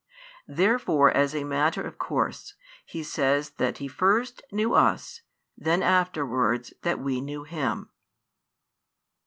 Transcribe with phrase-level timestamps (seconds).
[0.47, 2.55] Therefore, as a matter of course,
[2.87, 5.21] He says that He first knew us,
[5.55, 7.91] then afterwards that we knew Him.